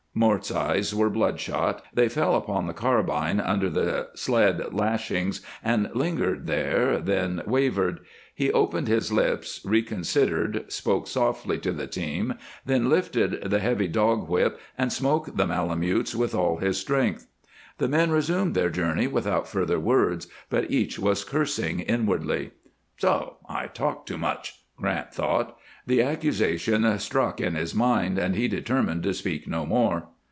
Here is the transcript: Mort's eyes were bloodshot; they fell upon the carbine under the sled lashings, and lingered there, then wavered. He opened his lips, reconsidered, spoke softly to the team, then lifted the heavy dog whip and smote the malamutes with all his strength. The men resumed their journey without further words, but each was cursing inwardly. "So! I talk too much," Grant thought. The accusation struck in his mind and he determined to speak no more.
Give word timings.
Mort's 0.13 0.51
eyes 0.51 0.93
were 0.93 1.09
bloodshot; 1.09 1.83
they 1.93 2.09
fell 2.09 2.35
upon 2.35 2.67
the 2.67 2.73
carbine 2.73 3.39
under 3.39 3.69
the 3.69 4.09
sled 4.13 4.61
lashings, 4.73 5.39
and 5.63 5.89
lingered 5.93 6.47
there, 6.47 6.99
then 6.99 7.41
wavered. 7.45 8.01
He 8.35 8.51
opened 8.51 8.89
his 8.89 9.13
lips, 9.13 9.61
reconsidered, 9.63 10.65
spoke 10.69 11.07
softly 11.07 11.59
to 11.59 11.71
the 11.71 11.87
team, 11.87 12.33
then 12.65 12.89
lifted 12.89 13.49
the 13.49 13.59
heavy 13.61 13.87
dog 13.87 14.27
whip 14.27 14.59
and 14.77 14.91
smote 14.91 15.37
the 15.37 15.47
malamutes 15.47 16.13
with 16.13 16.35
all 16.35 16.57
his 16.57 16.77
strength. 16.77 17.27
The 17.77 17.87
men 17.87 18.11
resumed 18.11 18.53
their 18.53 18.69
journey 18.69 19.07
without 19.07 19.47
further 19.47 19.79
words, 19.79 20.27
but 20.49 20.69
each 20.69 20.99
was 20.99 21.23
cursing 21.23 21.79
inwardly. 21.79 22.51
"So! 22.97 23.37
I 23.47 23.67
talk 23.67 24.05
too 24.05 24.17
much," 24.17 24.59
Grant 24.75 25.13
thought. 25.13 25.57
The 25.87 26.01
accusation 26.01 26.97
struck 26.99 27.41
in 27.41 27.55
his 27.55 27.73
mind 27.75 28.17
and 28.17 28.35
he 28.35 28.47
determined 28.47 29.03
to 29.03 29.13
speak 29.13 29.47
no 29.47 29.65
more. 29.65 30.07